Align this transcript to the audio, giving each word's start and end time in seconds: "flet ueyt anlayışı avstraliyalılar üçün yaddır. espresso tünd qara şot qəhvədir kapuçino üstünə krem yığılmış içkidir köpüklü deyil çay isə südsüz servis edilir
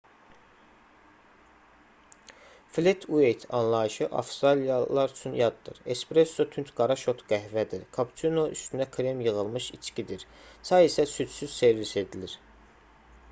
"flet 2.71 3.05
ueyt 3.09 3.45
anlayışı 3.49 4.05
avstraliyalılar 4.05 5.09
üçün 5.11 5.33
yaddır. 5.43 5.81
espresso 5.93 6.47
tünd 6.55 6.71
qara 6.79 6.95
şot 7.03 7.21
qəhvədir 7.33 7.83
kapuçino 7.99 8.45
üstünə 8.57 8.87
krem 8.97 9.21
yığılmış 9.27 9.69
içkidir 9.79 10.25
köpüklü 10.25 10.39
deyil 10.39 10.65
çay 10.71 10.89
isə 10.93 11.07
südsüz 11.13 11.53
servis 11.61 11.95
edilir 12.05 12.35